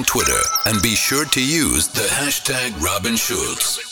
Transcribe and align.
On 0.00 0.04
Twitter 0.04 0.40
and 0.66 0.80
be 0.82 0.94
sure 0.94 1.26
to 1.26 1.40
use 1.40 1.88
the 1.88 2.00
hashtag 2.00 2.80
Robin 2.82 3.16
Schulz. 3.16 3.89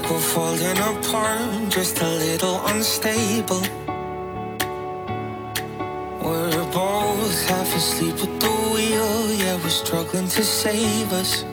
like 0.00 0.10
we're 0.10 0.20
falling 0.20 0.78
apart, 0.78 1.68
just 1.70 2.00
a 2.00 2.08
little 2.08 2.60
unstable. 2.66 3.62
We're 6.22 6.70
both 6.72 7.48
half 7.48 7.74
asleep 7.74 8.14
at 8.14 8.40
the 8.40 8.54
wheel, 8.72 9.32
yeah, 9.34 9.56
we're 9.56 9.68
struggling 9.70 10.28
to 10.28 10.44
save 10.44 11.12
us. 11.12 11.44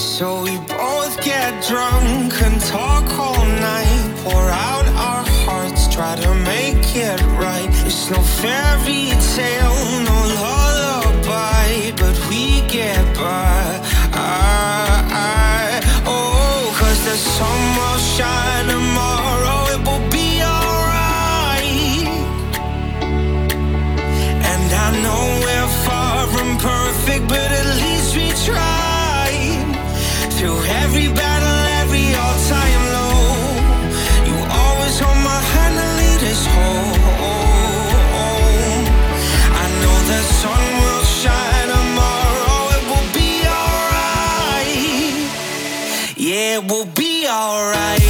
So 0.00 0.42
we 0.44 0.56
both 0.66 1.22
get 1.22 1.50
drunk 1.68 2.32
and 2.42 2.60
talk 2.62 3.06
all 3.18 3.44
night, 3.44 4.14
pour 4.22 4.46
out 4.68 4.86
our 5.08 5.24
hearts, 5.44 5.92
try 5.94 6.16
to 6.16 6.34
make 6.34 6.96
it 6.96 7.20
right. 7.44 7.70
It's 7.86 8.10
no 8.10 8.20
fairy 8.40 9.10
tale, 9.36 9.80
no 10.08 10.18
lullaby, 10.44 11.92
but 12.00 12.16
we 12.30 12.62
get 12.68 13.04
by. 13.14 13.89
the 17.10 17.16
sun 17.16 17.60
will 17.76 17.98
shine 17.98 18.66
tomorrow, 18.68 19.58
it 19.74 19.80
will 19.86 20.06
be 20.10 20.28
alright. 20.54 22.06
And 24.50 24.68
I 24.84 24.88
know 25.02 25.22
we're 25.44 25.72
far 25.86 26.28
from 26.28 26.50
perfect, 26.58 27.26
but 27.26 27.48
at 27.60 27.66
least 27.82 28.16
we. 28.16 28.30
Through 30.36 30.60
every 30.82 31.08
battle, 31.20 31.58
every 31.82 32.06
all-time 32.22 32.84
low, 32.96 33.18
you 34.28 34.36
always 34.62 34.96
hold 35.02 35.20
my 35.30 35.40
hand 35.52 35.74
and 35.84 35.92
lead 36.00 36.22
us 36.32 36.46
home. 36.46 36.99
alright. 47.40 48.09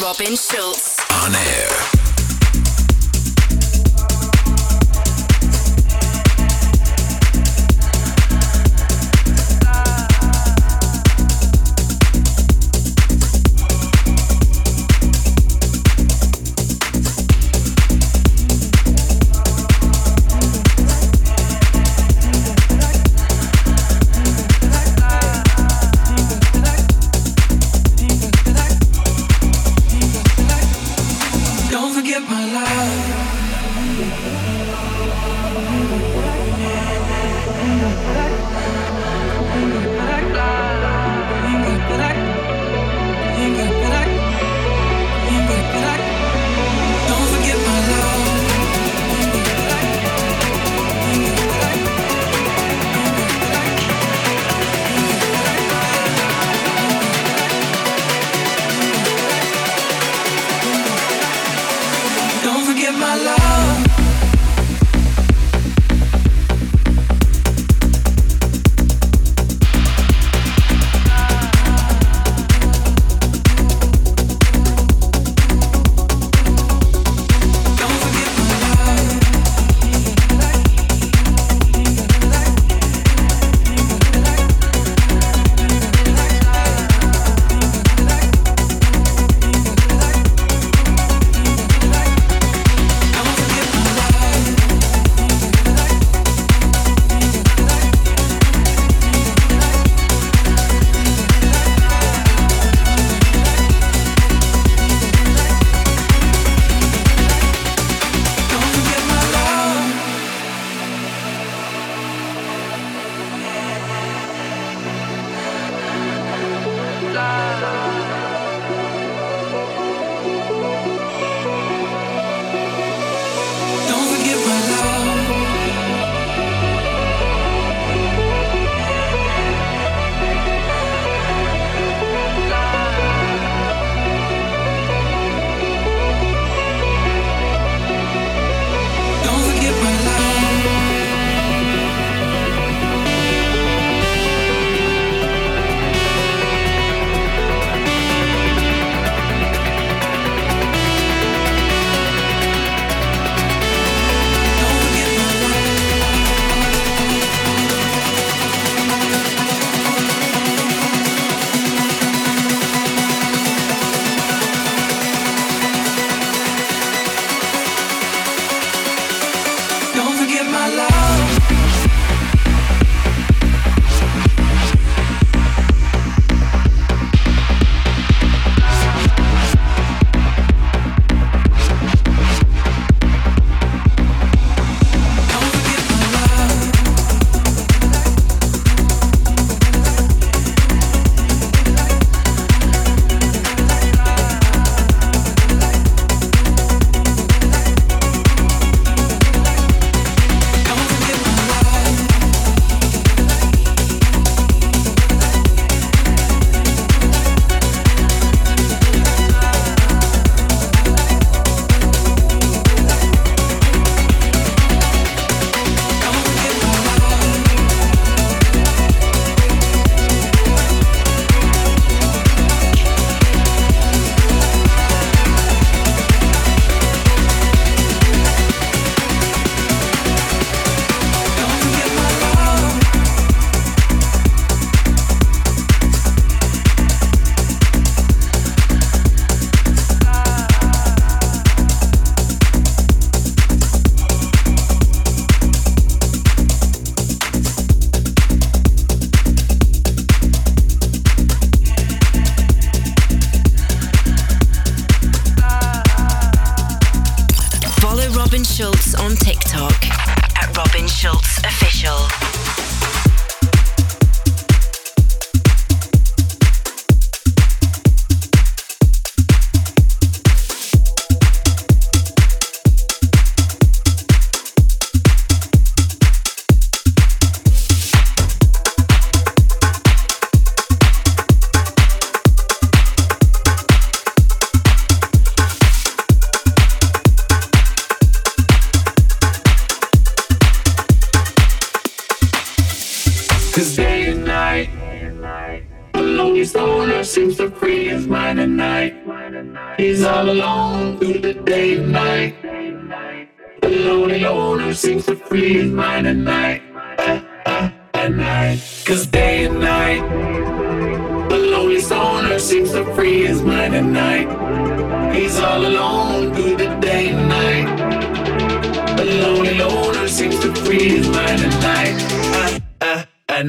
Don't 0.00 0.16
forget 0.16 2.07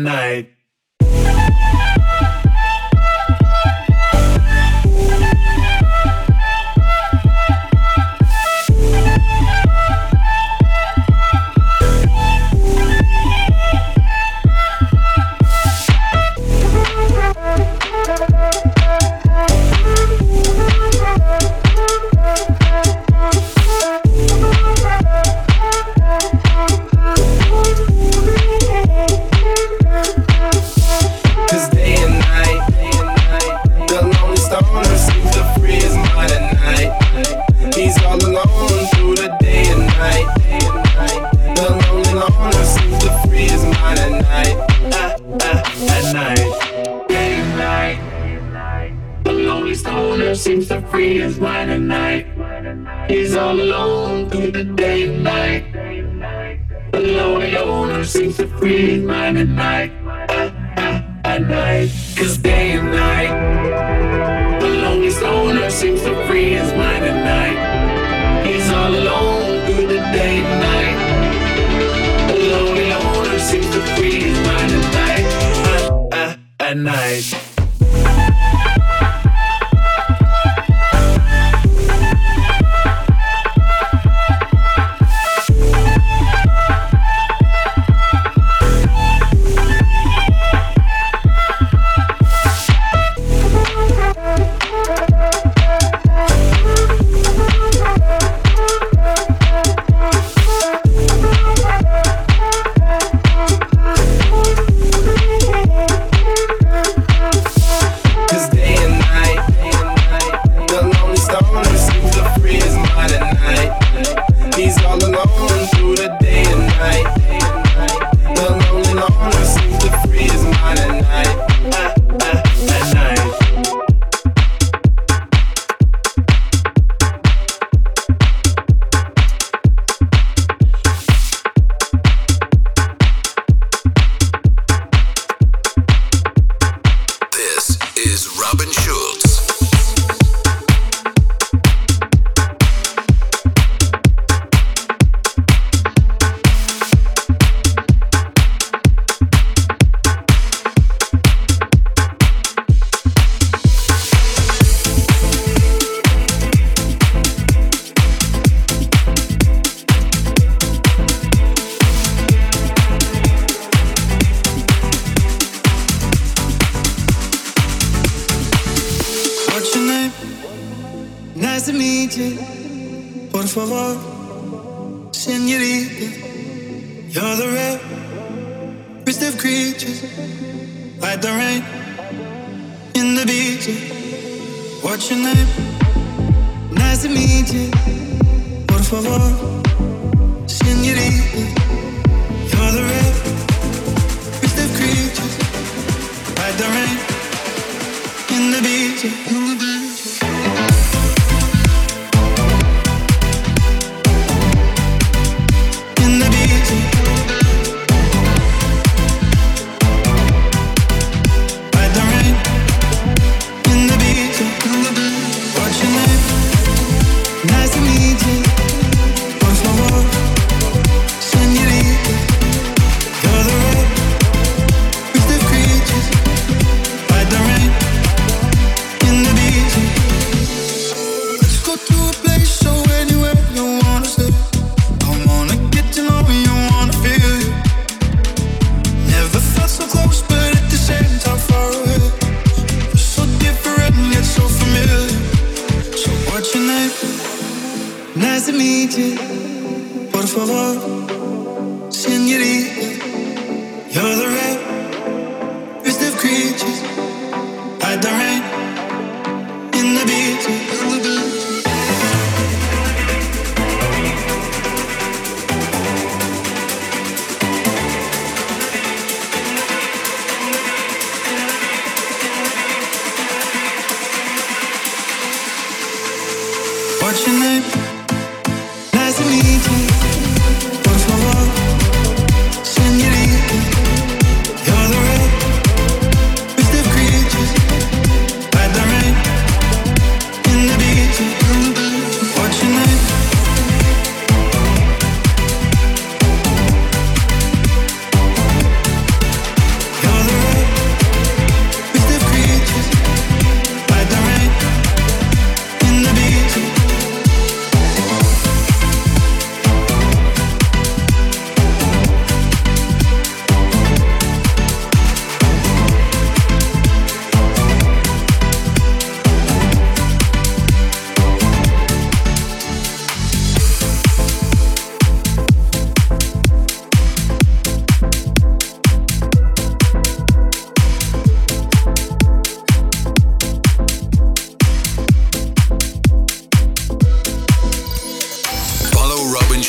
uh, 0.07 0.43
is 51.17 51.39
night 51.39 51.69
and 51.69 51.87
night. 51.87 52.25
He's 53.09 53.35
all 53.35 53.59
alone 53.59 54.29
through 54.29 54.51
the 54.51 54.63
day 54.63 55.07
and 55.07 55.23
night. 55.23 55.63
The 56.91 56.99
lonely 56.99 57.57
owner 57.57 58.03
seems 58.03 58.37
to 58.37 58.47
free 58.47 58.91
his 58.91 59.03
mind 59.03 59.37
at 59.37 59.47
night. 59.47 59.98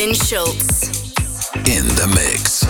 Robin 0.07 0.25
Schulz. 0.25 1.13
In 1.67 1.89
the 1.97 2.07
mix. 2.15 2.63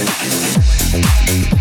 and 0.00 1.59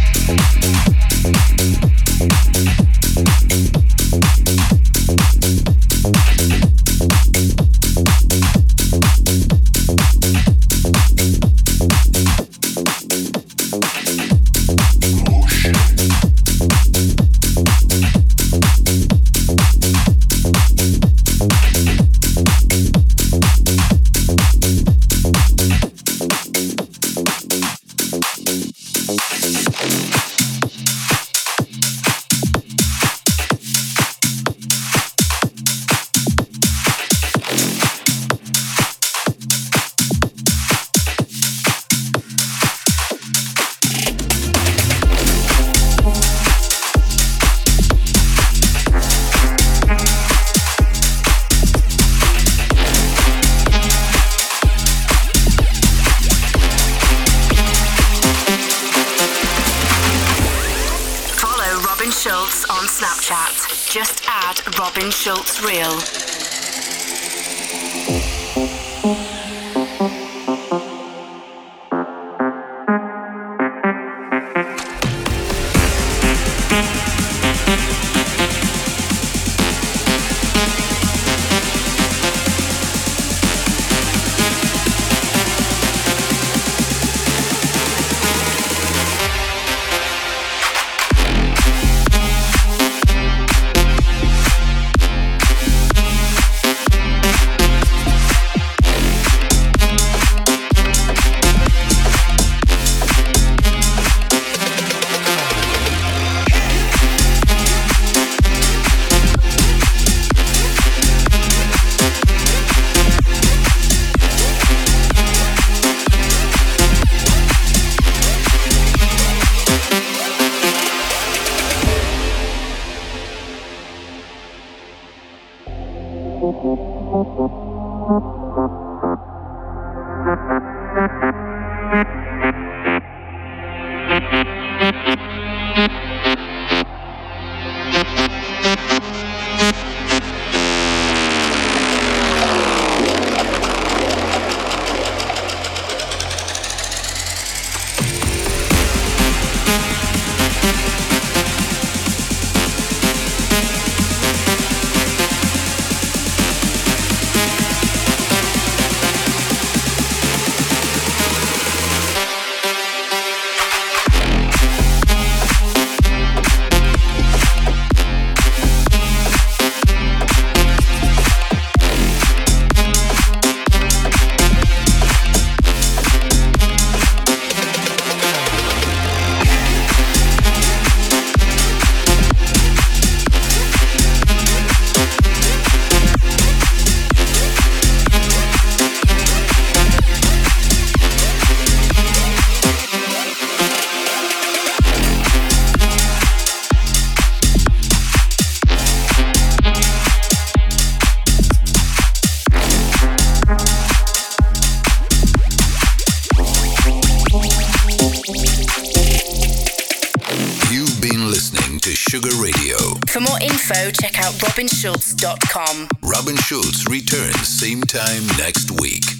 robinschulz.com. 214.41 215.87
Robin 216.01 216.37
Schulz 216.37 216.85
returns 216.87 217.47
same 217.47 217.81
time 217.81 218.25
next 218.37 218.71
week. 218.79 219.18